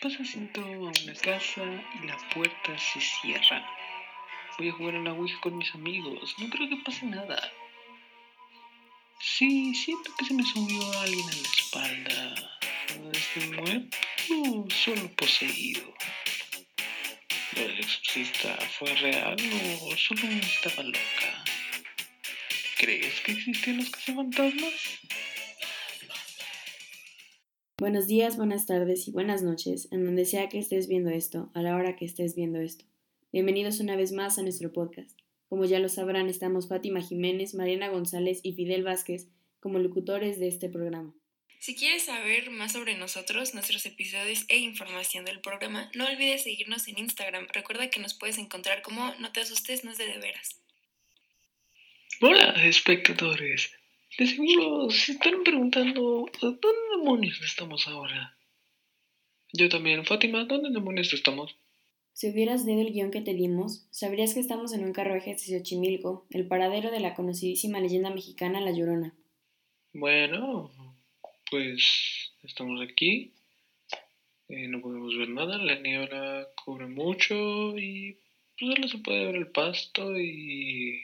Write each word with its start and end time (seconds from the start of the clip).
pasa 0.00 0.24
si 0.24 0.38
entro 0.38 0.64
a 0.64 0.68
una 0.68 1.14
casa 1.22 1.62
y 2.02 2.06
la 2.06 2.16
puerta 2.34 2.78
se 2.78 3.00
cierra? 3.00 3.66
Voy 4.58 4.68
a 4.68 4.72
jugar 4.72 4.96
a 4.96 5.00
la 5.00 5.12
Ouija 5.12 5.40
con 5.40 5.56
mis 5.56 5.74
amigos. 5.74 6.34
No 6.38 6.48
creo 6.50 6.68
que 6.68 6.76
pase 6.84 7.06
nada. 7.06 7.38
Sí, 9.20 9.74
siento 9.74 10.10
que 10.18 10.24
se 10.24 10.34
me 10.34 10.42
subió 10.44 11.00
alguien 11.00 11.28
a 11.28 11.32
la 11.32 11.48
espalda. 11.48 12.34
Este 13.12 13.40
muerto, 13.48 13.96
solo 14.70 15.08
poseído. 15.16 15.94
¿Lo 17.56 17.62
del 17.62 17.78
exorcista 17.80 18.56
fue 18.78 18.94
real 18.96 19.36
o 19.82 19.96
solo 19.96 20.22
estaba 20.28 20.82
loca? 20.84 21.44
¿Crees 22.78 23.20
que 23.22 23.32
existen 23.32 23.78
los 23.78 23.90
cazafantasmas? 23.90 25.00
Buenos 27.80 28.08
días, 28.08 28.36
buenas 28.36 28.66
tardes 28.66 29.06
y 29.06 29.12
buenas 29.12 29.44
noches, 29.44 29.86
en 29.92 30.04
donde 30.04 30.24
sea 30.24 30.48
que 30.48 30.58
estés 30.58 30.88
viendo 30.88 31.10
esto, 31.10 31.52
a 31.54 31.62
la 31.62 31.76
hora 31.76 31.94
que 31.94 32.04
estés 32.04 32.34
viendo 32.34 32.60
esto. 32.60 32.84
Bienvenidos 33.32 33.78
una 33.78 33.94
vez 33.94 34.10
más 34.10 34.36
a 34.36 34.42
nuestro 34.42 34.72
podcast. 34.72 35.16
Como 35.48 35.64
ya 35.64 35.78
lo 35.78 35.88
sabrán, 35.88 36.28
estamos 36.28 36.66
Fátima 36.66 37.00
Jiménez, 37.00 37.54
Mariana 37.54 37.86
González 37.86 38.40
y 38.42 38.54
Fidel 38.54 38.82
Vázquez 38.82 39.28
como 39.60 39.78
locutores 39.78 40.40
de 40.40 40.48
este 40.48 40.68
programa. 40.68 41.14
Si 41.60 41.76
quieres 41.76 42.02
saber 42.02 42.50
más 42.50 42.72
sobre 42.72 42.96
nosotros, 42.96 43.54
nuestros 43.54 43.86
episodios 43.86 44.44
e 44.48 44.56
información 44.56 45.24
del 45.24 45.40
programa, 45.40 45.88
no 45.94 46.04
olvides 46.06 46.42
seguirnos 46.42 46.88
en 46.88 46.98
Instagram. 46.98 47.46
Recuerda 47.52 47.90
que 47.90 48.00
nos 48.00 48.14
puedes 48.14 48.38
encontrar 48.38 48.82
como 48.82 49.14
No 49.20 49.30
te 49.30 49.42
asustes, 49.42 49.84
no 49.84 49.92
es 49.92 49.98
de 49.98 50.08
de 50.08 50.18
veras. 50.18 50.60
Hola, 52.20 52.56
espectadores. 52.64 53.70
De 54.16 54.26
seguro 54.26 54.90
se 54.90 55.12
están 55.12 55.44
preguntando, 55.44 56.26
¿dónde 56.40 56.68
demonios 56.96 57.40
estamos 57.42 57.86
ahora? 57.86 58.36
Yo 59.52 59.68
también, 59.68 60.04
Fátima, 60.04 60.44
¿dónde 60.44 60.70
demonios 60.70 61.12
estamos? 61.12 61.56
Si 62.12 62.28
hubieras 62.28 62.64
leído 62.64 62.82
el 62.82 62.92
guion 62.92 63.10
que 63.10 63.20
te 63.20 63.34
dimos, 63.34 63.86
sabrías 63.90 64.34
que 64.34 64.40
estamos 64.40 64.72
en 64.72 64.84
un 64.84 64.92
carruaje 64.92 65.34
de 65.34 65.38
Xochimilco, 65.38 66.26
el 66.30 66.48
paradero 66.48 66.90
de 66.90 67.00
la 67.00 67.14
conocidísima 67.14 67.80
leyenda 67.80 68.10
mexicana 68.10 68.60
La 68.60 68.72
Llorona. 68.72 69.14
Bueno, 69.92 70.72
pues 71.50 72.32
estamos 72.42 72.80
aquí. 72.80 73.32
Eh, 74.48 74.66
no 74.66 74.80
podemos 74.80 75.16
ver 75.16 75.28
nada, 75.28 75.58
la 75.58 75.78
niebla 75.78 76.48
cubre 76.64 76.86
mucho 76.86 77.76
y 77.78 78.16
pues 78.58 78.74
solo 78.74 78.88
se 78.88 78.98
puede 78.98 79.26
ver 79.26 79.36
el 79.36 79.48
pasto 79.48 80.18
y 80.18 81.00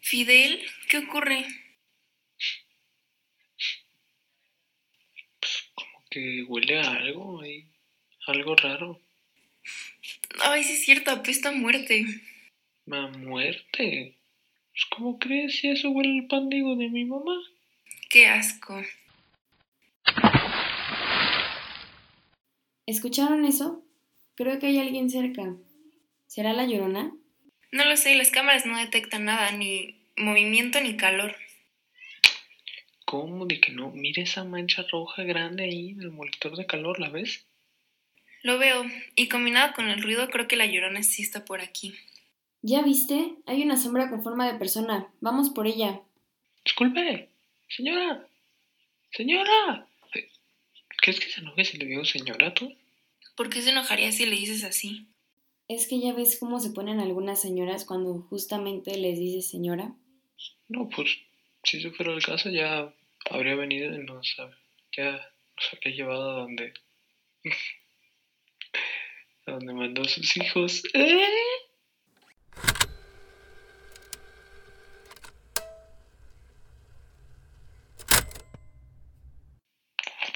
Fidel, 0.00 0.60
¿qué 0.88 0.98
ocurre? 0.98 1.44
pues 5.40 5.70
como 5.74 5.97
que 6.10 6.42
huele 6.44 6.80
a 6.80 6.90
algo 6.90 7.40
ahí, 7.40 7.66
algo 8.26 8.56
raro. 8.56 9.00
Ay, 10.42 10.64
sí 10.64 10.74
es 10.74 10.84
cierto, 10.84 11.10
apesta 11.10 11.50
a 11.50 11.52
muerte. 11.52 12.04
¿A 12.90 13.06
muerte? 13.08 14.14
Pues 14.70 14.84
¿cómo 14.90 15.18
crees 15.18 15.56
si 15.56 15.68
eso 15.68 15.90
huele 15.90 16.20
al 16.20 16.26
pan 16.26 16.48
digo 16.48 16.76
de 16.76 16.88
mi 16.88 17.04
mamá? 17.04 17.36
Qué 18.08 18.26
asco. 18.26 18.82
¿Escucharon 22.86 23.44
eso? 23.44 23.84
Creo 24.34 24.58
que 24.58 24.68
hay 24.68 24.78
alguien 24.78 25.10
cerca. 25.10 25.54
¿Será 26.26 26.52
La 26.52 26.64
Llorona? 26.64 27.12
No 27.70 27.84
lo 27.84 27.96
sé, 27.96 28.14
las 28.14 28.30
cámaras 28.30 28.64
no 28.64 28.78
detectan 28.78 29.26
nada, 29.26 29.50
ni 29.52 29.96
movimiento 30.16 30.80
ni 30.80 30.96
calor. 30.96 31.36
¿Cómo 33.08 33.46
de 33.46 33.58
que 33.58 33.72
no? 33.72 33.90
Mira 33.90 34.22
esa 34.22 34.44
mancha 34.44 34.84
roja 34.92 35.22
grande 35.22 35.64
ahí 35.64 35.92
en 35.92 36.02
el 36.02 36.10
monitor 36.10 36.54
de 36.58 36.66
calor, 36.66 37.00
¿la 37.00 37.08
ves? 37.08 37.46
Lo 38.42 38.58
veo, 38.58 38.84
y 39.16 39.30
combinado 39.30 39.72
con 39.72 39.88
el 39.88 40.02
ruido, 40.02 40.28
creo 40.28 40.46
que 40.46 40.56
la 40.56 40.66
llorona 40.66 41.02
sí 41.02 41.22
está 41.22 41.46
por 41.46 41.62
aquí. 41.62 41.94
¿Ya 42.60 42.82
viste? 42.82 43.36
Hay 43.46 43.62
una 43.62 43.78
sombra 43.78 44.10
con 44.10 44.22
forma 44.22 44.46
de 44.46 44.58
persona. 44.58 45.08
Vamos 45.22 45.48
por 45.48 45.66
ella. 45.66 46.02
Disculpe, 46.66 47.30
señora, 47.70 48.28
señora. 49.12 49.86
¿Crees 51.00 51.18
que 51.18 51.30
se 51.30 51.40
enoje 51.40 51.64
si 51.64 51.78
le 51.78 51.86
digo 51.86 52.04
señora 52.04 52.52
tú? 52.52 52.70
¿Por 53.38 53.48
qué 53.48 53.62
se 53.62 53.70
enojaría 53.70 54.12
si 54.12 54.26
le 54.26 54.36
dices 54.36 54.64
así? 54.64 55.06
Es 55.66 55.86
que 55.88 55.98
ya 55.98 56.12
ves 56.12 56.36
cómo 56.38 56.60
se 56.60 56.72
ponen 56.72 57.00
algunas 57.00 57.40
señoras 57.40 57.86
cuando 57.86 58.20
justamente 58.28 58.98
les 58.98 59.18
dices 59.18 59.48
señora. 59.48 59.94
No, 60.68 60.90
pues 60.90 61.08
si 61.64 61.78
eso 61.78 61.90
fuera 61.92 62.12
el 62.12 62.22
caso 62.22 62.50
ya 62.50 62.92
habría 63.30 63.54
venido 63.54 63.94
y 63.94 64.04
nos, 64.04 64.36
ya 64.96 65.12
nos 65.12 65.72
habría 65.72 65.94
llevado 65.94 66.30
a 66.30 66.40
donde, 66.40 66.74
a 69.46 69.50
donde 69.52 69.74
mandó 69.74 70.02
a 70.02 70.08
sus 70.08 70.36
hijos. 70.36 70.82
¿Eh? 70.94 71.26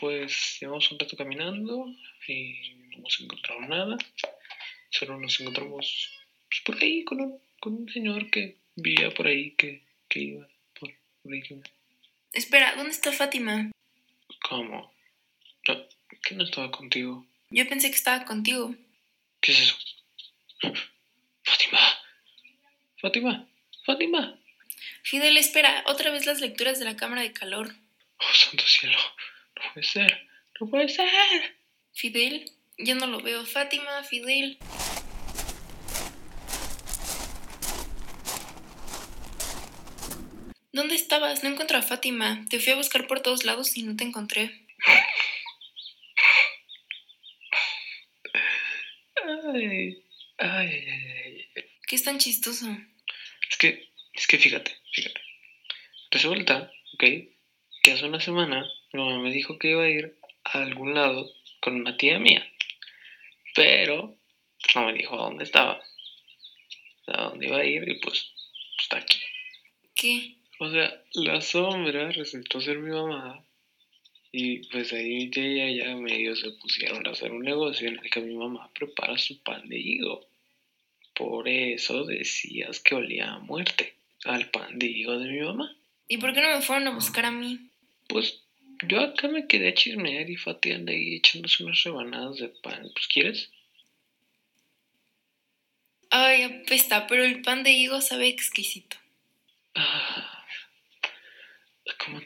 Pues 0.00 0.58
llevamos 0.60 0.90
un 0.90 0.98
rato 0.98 1.16
caminando 1.16 1.86
y 2.26 2.74
no 2.90 2.98
hemos 2.98 3.20
encontrado 3.20 3.60
nada. 3.60 3.96
Solo 4.90 5.18
nos 5.18 5.40
encontramos 5.40 6.18
pues, 6.48 6.60
por 6.64 6.82
ahí 6.82 7.04
con 7.04 7.20
un, 7.20 7.40
con 7.60 7.74
un 7.74 7.88
señor 7.88 8.28
que 8.28 8.58
vivía 8.74 9.14
por 9.14 9.28
ahí, 9.28 9.52
que, 9.52 9.84
que 10.08 10.20
iba 10.20 10.48
por, 10.78 10.90
por. 11.22 11.32
Espera, 12.32 12.74
¿dónde 12.76 12.92
está 12.92 13.12
Fátima? 13.12 13.70
¿Cómo? 14.48 14.92
No, 15.68 15.88
¿Que 16.22 16.34
no 16.34 16.44
estaba 16.44 16.70
contigo? 16.70 17.26
Yo 17.50 17.68
pensé 17.68 17.90
que 17.90 17.96
estaba 17.96 18.24
contigo. 18.24 18.74
¿Qué 19.40 19.52
es 19.52 19.60
eso? 19.60 19.76
Fátima. 21.44 21.78
Fátima. 23.00 23.48
Fátima. 23.84 24.38
Fidel, 25.02 25.36
espera, 25.36 25.84
otra 25.86 26.10
vez 26.10 26.24
las 26.24 26.40
lecturas 26.40 26.78
de 26.78 26.86
la 26.86 26.96
cámara 26.96 27.22
de 27.22 27.32
calor. 27.32 27.74
Oh, 28.18 28.34
santo 28.34 28.64
cielo. 28.66 28.98
No 29.56 29.72
puede 29.74 29.86
ser. 29.86 30.28
No 30.60 30.66
puede 30.68 30.88
ser. 30.88 31.56
Fidel, 31.92 32.50
ya 32.78 32.94
no 32.94 33.06
lo 33.06 33.20
veo. 33.20 33.44
Fátima, 33.44 34.04
Fidel. 34.04 34.58
¿Dónde 40.72 40.94
estabas? 40.94 41.42
No 41.42 41.50
encuentro 41.50 41.76
a 41.76 41.82
Fátima. 41.82 42.46
Te 42.48 42.58
fui 42.58 42.72
a 42.72 42.76
buscar 42.76 43.06
por 43.06 43.20
todos 43.20 43.44
lados 43.44 43.76
y 43.76 43.82
no 43.82 43.94
te 43.94 44.04
encontré. 44.04 44.66
Ay, 49.54 50.02
ay, 50.38 50.86
ay, 50.88 51.46
ay. 51.56 51.64
¿Qué 51.86 51.96
es 51.96 52.04
tan 52.04 52.18
chistoso? 52.18 52.66
Es 53.50 53.58
que, 53.58 53.92
es 54.14 54.26
que 54.26 54.38
fíjate, 54.38 54.74
fíjate. 54.92 55.20
Resulta, 56.10 56.72
ok, 56.94 57.04
que 57.82 57.92
hace 57.92 58.06
una 58.06 58.20
semana 58.20 58.64
mi 58.94 59.00
mamá 59.02 59.18
me 59.18 59.30
dijo 59.30 59.58
que 59.58 59.72
iba 59.72 59.82
a 59.82 59.90
ir 59.90 60.18
a 60.44 60.62
algún 60.62 60.94
lado 60.94 61.30
con 61.60 61.76
una 61.76 61.98
tía 61.98 62.18
mía. 62.18 62.50
Pero 63.54 64.16
no 64.74 64.86
me 64.86 64.94
dijo 64.94 65.14
a 65.20 65.24
dónde 65.24 65.44
estaba. 65.44 65.82
A 67.08 67.24
dónde 67.24 67.46
iba 67.46 67.58
a 67.58 67.64
ir 67.64 67.86
y 67.86 68.00
pues, 68.00 68.32
pues 68.74 68.84
está 68.84 68.96
aquí. 68.96 69.20
¿Qué? 69.94 70.41
O 70.62 70.70
sea, 70.70 71.02
la 71.14 71.40
sombra 71.40 72.12
resultó 72.12 72.60
ser 72.60 72.78
mi 72.78 72.92
mamá. 72.92 73.44
Y 74.30 74.58
pues 74.68 74.92
ahí 74.92 75.24
ella 75.24 75.42
y 75.42 75.60
ella 75.60 75.96
medio 75.96 76.36
se 76.36 76.52
pusieron 76.52 77.04
a 77.04 77.10
hacer 77.10 77.32
un 77.32 77.42
negocio 77.42 77.88
en 77.88 77.98
el 77.98 78.08
que 78.08 78.20
mi 78.20 78.36
mamá 78.36 78.70
prepara 78.72 79.18
su 79.18 79.42
pan 79.42 79.68
de 79.68 79.76
higo. 79.80 80.24
Por 81.16 81.48
eso 81.48 82.04
decías 82.04 82.78
que 82.78 82.94
olía 82.94 83.32
a 83.32 83.38
muerte, 83.40 83.96
al 84.24 84.50
pan 84.50 84.78
de 84.78 84.86
higo 84.86 85.18
de 85.18 85.32
mi 85.32 85.40
mamá. 85.40 85.76
¿Y 86.06 86.18
por 86.18 86.32
qué 86.32 86.40
no 86.40 86.56
me 86.56 86.62
fueron 86.62 86.86
a 86.86 86.94
buscar 86.94 87.24
a 87.24 87.32
mí? 87.32 87.58
Pues 88.06 88.44
yo 88.86 89.00
acá 89.00 89.26
me 89.26 89.48
quedé 89.48 89.70
a 89.70 89.74
chismear 89.74 90.30
y 90.30 90.36
Fati 90.36 90.70
anda 90.70 90.92
ahí 90.92 91.16
echándose 91.16 91.64
unas 91.64 91.82
rebanadas 91.82 92.38
de 92.38 92.50
pan. 92.50 92.88
Pues 92.94 93.08
¿quieres? 93.08 93.50
Ay, 96.10 96.44
apesta, 96.44 97.08
pero 97.08 97.24
el 97.24 97.42
pan 97.42 97.64
de 97.64 97.72
higo 97.72 98.00
sabe 98.00 98.28
exquisito. 98.28 98.96
Ah, 99.74 100.32
como 102.04 102.20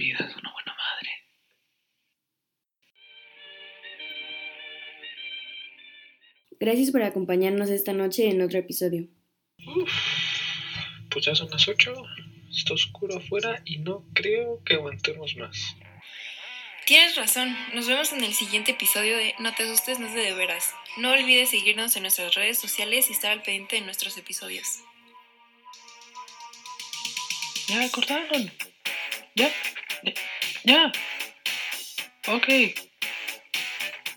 comida 0.00 0.16
es 0.18 0.36
una 0.36 0.52
buena 0.52 0.74
madre. 0.74 1.10
Gracias 6.58 6.90
por 6.90 7.02
acompañarnos 7.02 7.68
esta 7.68 7.92
noche 7.92 8.30
en 8.30 8.40
otro 8.40 8.58
episodio. 8.58 9.08
Uf, 9.66 9.92
pues 11.10 11.26
ya 11.26 11.34
son 11.34 11.50
las 11.50 11.68
8, 11.68 11.92
está 12.50 12.74
oscuro 12.74 13.18
afuera 13.18 13.62
y 13.64 13.78
no 13.78 14.06
creo 14.14 14.62
que 14.64 14.74
aguantemos 14.74 15.36
más. 15.36 15.76
Tienes 16.86 17.16
razón, 17.16 17.54
nos 17.74 17.86
vemos 17.86 18.12
en 18.12 18.24
el 18.24 18.32
siguiente 18.32 18.72
episodio 18.72 19.16
de 19.16 19.34
No 19.38 19.54
te 19.54 19.64
asustes, 19.64 20.00
no 20.00 20.06
es 20.06 20.14
de, 20.14 20.22
de 20.22 20.34
veras. 20.34 20.74
No 20.96 21.12
olvides 21.12 21.50
seguirnos 21.50 21.94
en 21.96 22.02
nuestras 22.02 22.34
redes 22.34 22.58
sociales 22.58 23.10
y 23.10 23.12
estar 23.12 23.30
al 23.30 23.42
pendiente 23.42 23.76
de 23.76 23.82
nuestros 23.82 24.16
episodios. 24.16 24.66
Ya 27.68 27.88
cortaron. 27.90 28.50
Ya, 29.36 29.46
ya, 29.46 29.79
ya. 30.64 30.92
Ok. 32.26 32.48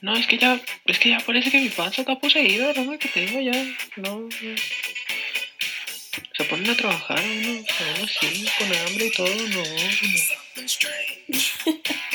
No, 0.01 0.17
es 0.17 0.27
que 0.27 0.37
ya, 0.37 0.59
es 0.85 0.99
que 0.99 1.09
ya 1.09 1.19
parece 1.19 1.49
que 1.49 1.59
mi 1.59 1.69
panza 1.69 2.01
está 2.01 2.19
poseída, 2.19 2.73
no 2.73 2.99
que 2.99 3.07
tengo 3.07 3.39
ya, 3.39 3.53
no, 3.95 4.19
no. 4.19 4.29
Se 6.37 6.43
ponen 6.45 6.69
a 6.69 6.75
trabajar 6.75 7.23
uno, 7.23 7.51
uno 7.51 7.65
así, 8.03 8.45
con 8.57 8.75
hambre 8.75 9.05
y 9.05 9.11
todo, 9.11 9.33
no. 9.33 9.63
no. 9.63 9.73